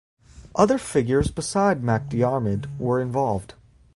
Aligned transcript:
Other 0.55 0.79
figures 0.79 1.29
besides 1.29 1.83
MacDiarmid 1.83 2.65
were 2.79 2.99
involved. 2.99 3.53